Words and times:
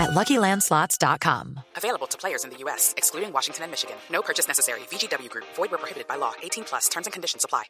at 0.00 0.10
LuckyLandSlots.com. 0.10 1.60
Available 1.76 2.06
to 2.08 2.16
players 2.18 2.44
in 2.44 2.50
the 2.50 2.58
U.S., 2.64 2.94
excluding 2.96 3.32
Washington 3.32 3.64
and 3.64 3.70
Michigan. 3.70 3.96
No 4.10 4.22
purchase 4.22 4.48
necessary. 4.48 4.80
VGW 4.90 5.28
Group. 5.28 5.46
Void 5.56 5.70
where 5.70 5.78
prohibited 5.78 6.08
by 6.08 6.16
law. 6.16 6.32
18 6.42 6.64
plus. 6.64 6.88
Terms 6.88 7.06
and 7.06 7.12
conditions 7.12 7.44
apply. 7.44 7.64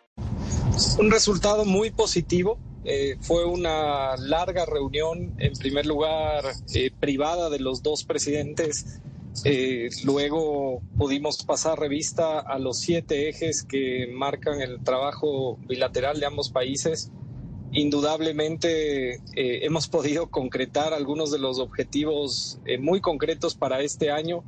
Un 0.98 1.10
resultado 1.10 1.64
muy 1.64 1.90
positivo. 1.90 2.58
Eh, 2.84 3.16
fue 3.20 3.44
una 3.44 4.16
larga 4.16 4.64
reunión, 4.64 5.34
en 5.38 5.52
primer 5.52 5.84
lugar, 5.84 6.44
eh, 6.74 6.90
privada 6.98 7.50
de 7.50 7.58
los 7.58 7.82
dos 7.82 8.04
presidentes. 8.04 9.00
Eh, 9.44 9.90
luego 10.04 10.80
pudimos 10.96 11.44
pasar 11.44 11.78
revista 11.78 12.40
a 12.40 12.58
los 12.58 12.78
siete 12.78 13.28
ejes 13.28 13.62
que 13.62 14.08
marcan 14.12 14.60
el 14.60 14.82
trabajo 14.82 15.58
bilateral 15.68 16.18
de 16.20 16.26
ambos 16.26 16.50
países 16.50 17.10
indudablemente 17.72 19.14
eh, 19.14 19.20
hemos 19.34 19.88
podido 19.88 20.28
concretar 20.28 20.92
algunos 20.92 21.30
de 21.30 21.38
los 21.38 21.58
objetivos 21.58 22.58
eh, 22.64 22.78
muy 22.78 23.00
concretos 23.00 23.54
para 23.54 23.80
este 23.80 24.10
año 24.10 24.42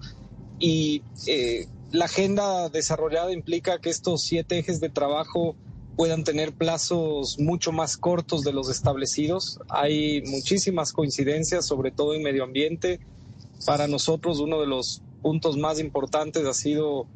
y 0.59 1.03
eh, 1.27 1.67
la 1.93 2.07
agenda 2.07 2.69
desarrollada 2.69 3.33
implica 3.33 3.81
que 3.81 3.91
estos 3.91 4.23
siete 4.23 4.59
ejes 4.59 4.81
de 4.81 4.89
trabajo 4.89 5.55
puedan 5.97 6.25
tener 6.25 6.53
plazos 6.53 7.39
mucho 7.39 7.71
más 7.71 7.97
cortos 7.97 8.43
de 8.43 8.53
los 8.53 8.71
establecidos. 8.71 9.61
Hay 9.69 10.23
muchísimas 10.23 10.93
coincidencias, 10.93 11.67
sobre 11.67 11.91
todo 11.91 12.15
en 12.15 12.23
medio 12.23 12.45
ambiente. 12.45 13.01
Para 13.67 13.89
nosotros 13.89 14.41
uno 14.41 14.61
de 14.61 14.67
los 14.67 15.03
puntos 15.21 15.57
más 15.59 15.79
importantes 15.79 16.47
ha 16.47 16.55
sido 16.55 17.07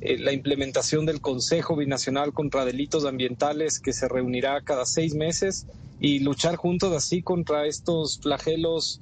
eh, 0.00 0.18
la 0.18 0.32
implementación 0.32 1.06
del 1.06 1.20
Consejo 1.20 1.76
Binacional 1.76 2.32
contra 2.32 2.64
Delitos 2.64 3.04
Ambientales 3.04 3.80
que 3.80 3.92
se 3.92 4.08
reunirá 4.08 4.60
cada 4.62 4.84
seis 4.84 5.14
meses 5.14 5.66
y 6.00 6.18
luchar 6.20 6.56
juntos 6.56 6.92
así 6.92 7.22
contra 7.22 7.66
estos 7.66 8.18
flagelos 8.20 9.00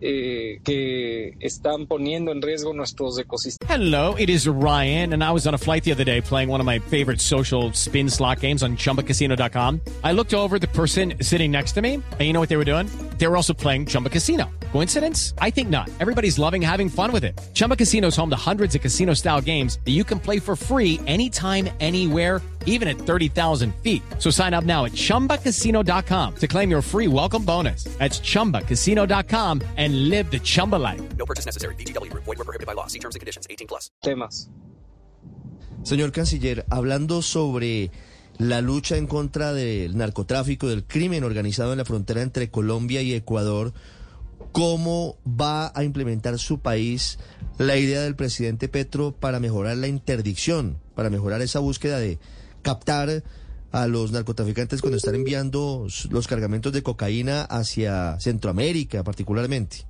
eh, 0.00 0.58
que 0.64 1.34
están 1.40 1.86
poniendo 1.86 2.32
en 2.32 2.42
riesgo 2.42 2.74
nuestros 2.74 3.16
ecosistemas. 3.18 3.70
Hello, 3.70 4.16
it 4.18 4.28
is 4.28 4.46
Ryan, 4.46 5.14
and 5.14 5.22
I 5.22 5.30
was 5.30 5.46
on 5.46 5.54
a 5.54 5.58
flight 5.58 5.84
the 5.84 5.92
other 5.92 6.04
day 6.04 6.20
playing 6.20 6.50
one 6.50 6.60
of 6.60 6.66
my 6.66 6.80
favorite 6.80 7.20
social 7.20 7.72
spin 7.72 8.10
slot 8.10 8.40
games 8.40 8.62
on 8.62 8.76
chumbacasino.com. 8.76 9.80
I 10.02 10.12
looked 10.12 10.34
over 10.34 10.58
the 10.58 10.68
person 10.68 11.14
sitting 11.20 11.52
next 11.52 11.72
to 11.76 11.80
me, 11.80 11.94
and 11.94 12.20
you 12.20 12.32
know 12.32 12.40
what 12.40 12.48
they 12.48 12.56
were 12.56 12.66
doing? 12.66 12.88
They 13.18 13.28
were 13.28 13.36
also 13.36 13.54
playing 13.54 13.86
Chumba 13.86 14.10
Casino. 14.10 14.50
Coincidence? 14.74 15.34
I 15.38 15.50
think 15.50 15.68
not. 15.68 15.88
Everybody's 16.00 16.36
loving 16.36 16.60
having 16.60 16.88
fun 16.88 17.12
with 17.12 17.22
it. 17.22 17.40
Chumba 17.54 17.76
Casino 17.76 18.08
is 18.08 18.16
home 18.16 18.28
to 18.30 18.36
hundreds 18.50 18.74
of 18.74 18.80
casino 18.80 19.14
style 19.14 19.40
games 19.40 19.78
that 19.84 19.92
you 19.92 20.02
can 20.02 20.18
play 20.18 20.40
for 20.40 20.56
free 20.56 20.98
anytime, 21.06 21.68
anywhere, 21.78 22.42
even 22.66 22.88
at 22.88 22.96
30,000 22.96 23.72
feet. 23.84 24.02
So 24.18 24.30
sign 24.30 24.52
up 24.52 24.64
now 24.64 24.84
at 24.84 24.90
chumbacasino.com 24.90 26.34
to 26.40 26.48
claim 26.48 26.70
your 26.72 26.82
free 26.82 27.06
welcome 27.06 27.44
bonus. 27.44 27.84
That's 28.00 28.18
chumbacasino.com 28.18 29.62
and 29.76 30.08
live 30.08 30.32
the 30.32 30.40
Chumba 30.40 30.74
life. 30.74 31.00
No 31.16 31.24
purchase 31.24 31.46
necessary. 31.46 31.76
VGW 31.76 32.10
Group. 32.10 32.24
Void 32.24 32.38
were 32.38 32.44
prohibited 32.44 32.66
by 32.66 32.74
law. 32.74 32.88
See 32.88 32.98
terms 32.98 33.14
and 33.14 33.20
conditions. 33.20 33.46
18 33.48 33.68
plus. 33.68 33.92
Temas. 34.02 34.48
Señor 35.84 36.10
canciller, 36.10 36.64
hablando 36.68 37.22
sobre 37.22 37.92
la 38.38 38.60
lucha 38.60 38.96
en 38.96 39.06
contra 39.06 39.52
del 39.52 39.96
narcotráfico, 39.96 40.66
del 40.66 40.82
crimen 40.82 41.22
organizado 41.22 41.70
en 41.70 41.78
la 41.78 41.84
frontera 41.84 42.22
entre 42.22 42.50
Colombia 42.50 43.02
y 43.02 43.12
Ecuador, 43.12 43.72
¿cómo 44.52 45.16
va 45.28 45.72
a 45.74 45.84
implementar 45.84 46.38
su 46.38 46.60
país 46.60 47.18
la 47.58 47.76
idea 47.76 48.02
del 48.02 48.16
presidente 48.16 48.68
Petro 48.68 49.12
para 49.12 49.40
mejorar 49.40 49.76
la 49.76 49.88
interdicción, 49.88 50.78
para 50.94 51.10
mejorar 51.10 51.42
esa 51.42 51.58
búsqueda 51.58 51.98
de 51.98 52.18
captar 52.62 53.22
a 53.72 53.86
los 53.86 54.12
narcotraficantes 54.12 54.80
cuando 54.80 54.96
están 54.96 55.16
enviando 55.16 55.86
los 56.10 56.26
cargamentos 56.28 56.72
de 56.72 56.82
cocaína 56.82 57.42
hacia 57.42 58.18
Centroamérica 58.20 59.02
particularmente? 59.02 59.86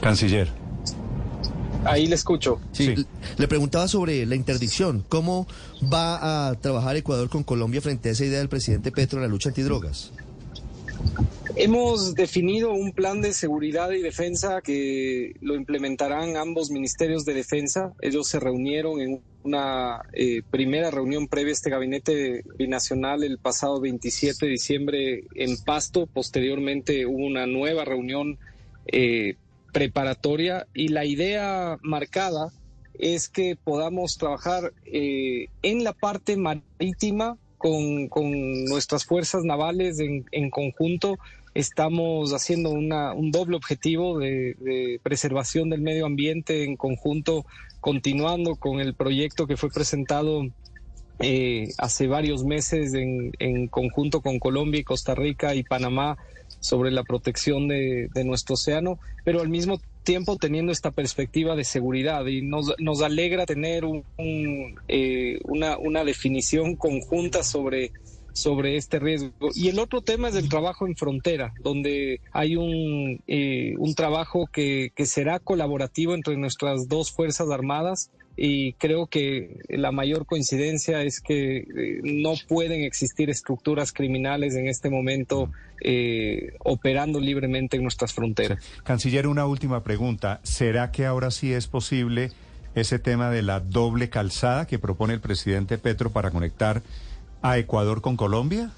Canciller. 0.00 0.48
Ahí 1.84 2.06
le 2.06 2.14
escucho. 2.14 2.60
Sí, 2.72 2.94
Sí. 2.96 3.06
Le 3.36 3.48
preguntaba 3.48 3.88
sobre 3.88 4.24
la 4.26 4.36
interdicción. 4.36 5.04
¿Cómo 5.08 5.46
va 5.82 6.48
a 6.48 6.54
trabajar 6.54 6.96
Ecuador 6.96 7.28
con 7.28 7.42
Colombia 7.42 7.80
frente 7.80 8.08
a 8.08 8.12
esa 8.12 8.24
idea 8.24 8.38
del 8.38 8.48
presidente 8.48 8.92
Petro 8.92 9.18
en 9.18 9.22
la 9.22 9.28
lucha 9.28 9.50
antidrogas? 9.50 10.12
Hemos 11.56 12.16
definido 12.16 12.72
un 12.72 12.90
plan 12.90 13.20
de 13.20 13.32
seguridad 13.32 13.92
y 13.92 14.02
defensa 14.02 14.60
que 14.60 15.34
lo 15.40 15.54
implementarán 15.54 16.36
ambos 16.36 16.72
ministerios 16.72 17.24
de 17.24 17.32
defensa. 17.32 17.92
Ellos 18.00 18.26
se 18.26 18.40
reunieron 18.40 19.00
en 19.00 19.22
una 19.44 20.02
eh, 20.12 20.42
primera 20.50 20.90
reunión 20.90 21.28
previa 21.28 21.50
a 21.50 21.52
este 21.52 21.70
gabinete 21.70 22.42
binacional 22.58 23.22
el 23.22 23.38
pasado 23.38 23.80
27 23.80 24.46
de 24.46 24.50
diciembre 24.50 25.24
en 25.36 25.56
Pasto. 25.58 26.06
Posteriormente 26.06 27.06
hubo 27.06 27.24
una 27.24 27.46
nueva 27.46 27.84
reunión 27.84 28.36
eh, 28.88 29.36
preparatoria 29.72 30.66
y 30.74 30.88
la 30.88 31.04
idea 31.04 31.78
marcada 31.82 32.48
es 32.98 33.28
que 33.28 33.56
podamos 33.62 34.18
trabajar 34.18 34.72
eh, 34.86 35.46
en 35.62 35.84
la 35.84 35.92
parte 35.92 36.36
marítima 36.36 37.36
con, 37.58 38.08
con 38.08 38.64
nuestras 38.64 39.04
fuerzas 39.04 39.44
navales 39.44 40.00
en, 40.00 40.24
en 40.32 40.50
conjunto. 40.50 41.16
Estamos 41.54 42.32
haciendo 42.32 42.70
una, 42.70 43.12
un 43.12 43.30
doble 43.30 43.56
objetivo 43.56 44.18
de, 44.18 44.98
preservación 45.02 45.70
del 45.70 45.82
medio 45.82 46.04
ambiente 46.04 46.64
en 46.64 46.76
conjunto, 46.76 47.46
continuando 47.80 48.56
con 48.56 48.80
el 48.80 48.94
proyecto 48.94 49.46
que 49.46 49.56
fue 49.56 49.70
presentado 49.70 50.42
eh, 51.20 51.68
hace 51.78 52.08
varios 52.08 52.44
meses 52.44 52.92
en, 52.94 53.32
en, 53.38 53.68
conjunto 53.68 54.20
con 54.20 54.40
Colombia 54.40 54.80
y 54.80 54.84
Costa 54.84 55.14
Rica 55.14 55.54
y 55.54 55.62
Panamá 55.62 56.18
sobre 56.58 56.90
la 56.90 57.04
protección 57.04 57.68
de, 57.68 58.08
nuestro 58.24 58.54
océano, 58.54 58.98
pero 59.24 59.40
al 59.40 59.48
mismo 59.48 59.80
tiempo 60.02 60.36
teniendo 60.36 60.72
esta 60.72 60.90
perspectiva 60.90 61.54
de 61.54 61.64
seguridad 61.64 62.26
y 62.26 62.42
nos, 62.42 62.74
nos 62.78 63.00
alegra 63.00 63.46
tener 63.46 63.84
un, 63.84 64.02
eh, 64.88 65.38
una, 65.44 65.78
una 65.78 66.04
definición 66.04 66.74
conjunta 66.74 67.44
sobre 67.44 67.92
sobre 68.34 68.76
este 68.76 68.98
riesgo. 68.98 69.32
Y 69.54 69.68
el 69.68 69.78
otro 69.78 70.02
tema 70.02 70.28
es 70.28 70.34
el 70.34 70.50
trabajo 70.50 70.86
en 70.86 70.96
frontera, 70.96 71.54
donde 71.62 72.20
hay 72.32 72.56
un, 72.56 73.22
eh, 73.26 73.74
un 73.78 73.94
trabajo 73.94 74.46
que, 74.52 74.92
que 74.94 75.06
será 75.06 75.38
colaborativo 75.38 76.14
entre 76.14 76.36
nuestras 76.36 76.88
dos 76.88 77.10
Fuerzas 77.10 77.48
Armadas 77.50 78.10
y 78.36 78.72
creo 78.74 79.06
que 79.06 79.60
la 79.68 79.92
mayor 79.92 80.26
coincidencia 80.26 81.02
es 81.02 81.20
que 81.20 81.58
eh, 81.58 82.00
no 82.02 82.34
pueden 82.48 82.82
existir 82.82 83.30
estructuras 83.30 83.92
criminales 83.92 84.56
en 84.56 84.66
este 84.66 84.90
momento 84.90 85.52
eh, 85.80 86.54
operando 86.58 87.20
libremente 87.20 87.76
en 87.76 87.84
nuestras 87.84 88.12
fronteras. 88.12 88.58
Canciller, 88.82 89.28
una 89.28 89.46
última 89.46 89.84
pregunta. 89.84 90.40
¿Será 90.42 90.90
que 90.90 91.06
ahora 91.06 91.30
sí 91.30 91.52
es 91.52 91.68
posible 91.68 92.32
ese 92.74 92.98
tema 92.98 93.30
de 93.30 93.42
la 93.42 93.60
doble 93.60 94.10
calzada 94.10 94.66
que 94.66 94.80
propone 94.80 95.14
el 95.14 95.20
presidente 95.20 95.78
Petro 95.78 96.10
para 96.10 96.32
conectar 96.32 96.82
a 97.44 97.58
Ecuador 97.58 98.00
con 98.00 98.16
Colombia? 98.16 98.72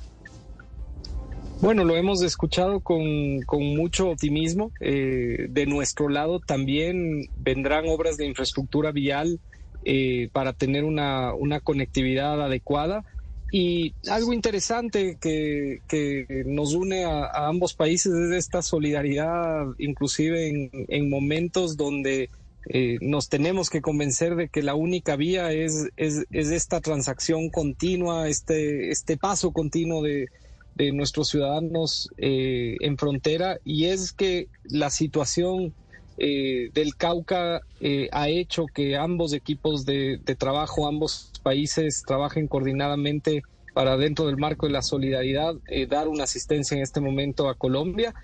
Bueno, 1.60 1.84
lo 1.84 1.96
hemos 1.96 2.20
escuchado 2.22 2.80
con, 2.80 3.40
con 3.46 3.62
mucho 3.62 4.10
optimismo. 4.10 4.72
Eh, 4.80 5.46
de 5.48 5.66
nuestro 5.66 6.08
lado 6.08 6.40
también 6.40 7.28
vendrán 7.36 7.88
obras 7.88 8.16
de 8.16 8.26
infraestructura 8.26 8.90
vial 8.90 9.38
eh, 9.84 10.28
para 10.32 10.52
tener 10.52 10.84
una, 10.84 11.32
una, 11.32 11.60
conectividad 11.60 12.42
adecuada. 12.42 13.04
Y 13.52 13.94
algo 14.10 14.32
interesante 14.32 15.16
que, 15.20 15.80
que 15.86 16.42
nos 16.44 16.74
une 16.74 17.04
a, 17.04 17.24
a, 17.24 17.46
ambos 17.46 17.72
países 17.72 18.12
es 18.12 18.32
esta 18.32 18.62
solidaridad, 18.62 19.64
inclusive 19.78 20.48
en, 20.48 20.70
en 20.88 21.08
momentos 21.08 21.76
donde 21.76 22.30
eh, 22.68 22.98
nos 23.00 23.28
tenemos 23.28 23.70
que 23.70 23.80
convencer 23.80 24.34
de 24.34 24.48
que 24.48 24.62
la 24.62 24.74
única 24.74 25.16
vía 25.16 25.52
es, 25.52 25.88
es, 25.96 26.26
es 26.30 26.50
esta 26.50 26.80
transacción 26.80 27.48
continua, 27.50 28.28
este, 28.28 28.90
este 28.90 29.16
paso 29.16 29.52
continuo 29.52 30.02
de, 30.02 30.28
de 30.76 30.92
nuestros 30.92 31.28
ciudadanos 31.28 32.10
eh, 32.18 32.76
en 32.80 32.98
frontera 32.98 33.58
y 33.64 33.86
es 33.86 34.12
que 34.12 34.48
la 34.64 34.90
situación 34.90 35.72
eh, 36.18 36.70
del 36.74 36.96
Cauca 36.96 37.62
eh, 37.80 38.08
ha 38.12 38.28
hecho 38.28 38.66
que 38.66 38.96
ambos 38.96 39.32
equipos 39.32 39.86
de, 39.86 40.18
de, 40.22 40.34
trabajo, 40.34 40.86
ambos 40.86 41.32
países 41.42 42.02
trabajen 42.06 42.46
coordinadamente 42.46 43.42
para 43.74 43.96
dentro 43.96 44.26
del 44.26 44.36
marco 44.36 44.66
de 44.66 44.72
la 44.72 44.82
solidaridad 44.82 45.54
dar 45.88 46.08
una 46.08 46.24
asistencia 46.24 46.76
en 46.76 46.82
este 46.82 47.00
momento 47.00 47.48
a 47.48 47.54
Colombia 47.54 48.14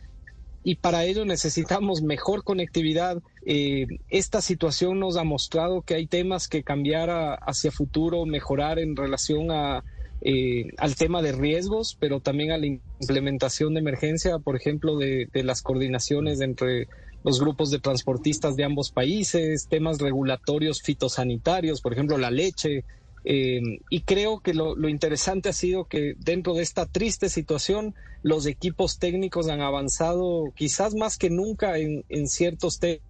y 0.65 0.77
para 0.77 1.05
ello 1.05 1.25
necesitamos 1.25 2.03
mejor 2.03 2.44
conectividad. 2.44 3.23
Eh, 3.44 3.87
esta 4.09 4.41
situación 4.41 5.00
nos 5.00 5.17
ha 5.17 5.25
mostrado 5.25 5.83
que 5.83 5.94
hay 5.94 6.06
temas 6.06 6.49
que 6.49 6.62
cambiar 6.62 7.11
hacia 7.41 7.73
futuro, 7.73 8.25
mejorar 8.25 8.79
en 8.79 8.94
relación 8.97 9.50
a, 9.50 9.85
eh, 10.21 10.71
al 10.79 10.94
tema 10.94 11.23
de 11.23 11.33
riesgos, 11.33 11.97
pero 11.99 12.21
también 12.21 12.53
a 12.53 12.59
la 12.59 12.67
implementación 12.67 13.75
de 13.75 13.81
emergencia, 13.81 14.39
por 14.39 14.56
ejemplo, 14.56 14.97
de, 14.97 15.29
de 15.33 15.43
las 15.43 15.62
coordinaciones 15.62 16.41
entre 16.41 16.89
los 17.25 17.41
grupos 17.41 17.71
de 17.71 17.79
transportistas 17.79 18.56
de 18.56 18.65
ambos 18.65 18.91
países, 18.91 19.69
temas 19.69 19.99
regulatorios 19.99 20.83
fitosanitarios, 20.83 21.81
por 21.81 21.93
ejemplo, 21.93 22.19
la 22.19 22.31
leche, 22.31 22.85
eh, 23.25 23.61
y 23.89 24.00
creo 24.00 24.41
que 24.41 24.53
lo, 24.53 24.89
interesante 24.89 25.49
ha 25.49 25.53
sido 25.53 25.85
que 25.85 26.15
dentro 26.19 26.55
de 26.55 26.62
esta 26.62 26.87
triste 26.87 27.29
situación 27.29 27.94
los 28.23 28.47
equipos 28.47 28.99
técnicos 28.99 29.49
han 29.49 29.61
avanzado 29.61 30.53
quizás 30.56 30.94
más 30.94 31.19
que 31.19 31.31
nunca 31.31 31.79
en, 31.79 32.05
ciertos 32.27 32.81
temas 32.81 33.00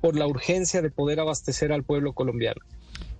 por 0.00 0.16
la 0.16 0.26
urgencia 0.26 0.82
de 0.82 0.90
poder 0.90 1.20
abastecer 1.20 1.72
al 1.72 1.84
pueblo 1.84 2.12
colombiano. 2.12 2.60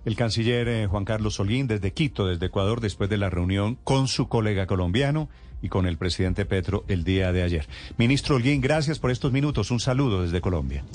El 0.07 0.15
canciller 0.15 0.69
eh, 0.69 0.87
Juan 0.87 1.03
Carlos 1.03 1.35
Solín 1.35 1.67
desde 1.67 1.91
Quito, 1.91 2.27
desde 2.27 2.45
Ecuador, 2.45 2.79
después 2.79 3.09
de 3.09 3.17
la 3.17 3.29
reunión 3.29 3.77
con 3.83 4.07
su 4.07 4.29
colega 4.29 4.65
colombiano 4.65 5.27
y 5.61 5.67
con 5.67 5.85
el 5.85 5.97
presidente 5.97 6.45
Petro 6.45 6.85
el 6.87 7.03
día 7.03 7.33
de 7.33 7.43
ayer. 7.43 7.67
Ministro 7.97 8.37
Holguín, 8.37 8.61
gracias 8.61 8.99
por 8.99 9.11
estos 9.11 9.33
minutos. 9.33 9.69
Un 9.69 9.81
saludo 9.81 10.21
desde 10.21 10.39
Colombia. 10.39 10.85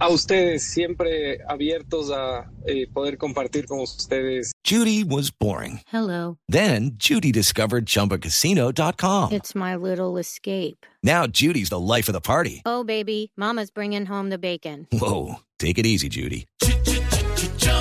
A 0.00 0.08
ustedes, 0.08 0.64
siempre 0.64 1.38
abiertos 1.48 2.10
a 2.10 2.50
eh, 2.66 2.88
poder 2.92 3.16
compartir 3.16 3.66
con 3.66 3.78
ustedes. 3.78 4.50
Judy 4.68 5.04
was 5.04 5.30
boring. 5.30 5.80
Hello. 5.92 6.36
Then 6.48 6.96
Judy 6.98 7.30
discovered 7.30 7.86
chumbacasino.com. 7.86 9.30
It's 9.30 9.54
my 9.54 9.76
little 9.76 10.18
escape. 10.18 10.84
Now 11.00 11.28
Judy's 11.28 11.68
the 11.68 11.78
life 11.78 12.08
of 12.08 12.12
the 12.12 12.20
party. 12.20 12.62
Oh, 12.66 12.82
baby, 12.82 13.30
Mama's 13.36 13.70
bringing 13.70 14.06
home 14.06 14.30
the 14.30 14.38
bacon. 14.38 14.88
Whoa. 14.90 15.36
Take 15.60 15.78
it 15.78 15.86
easy, 15.86 16.08
Judy. 16.08 16.48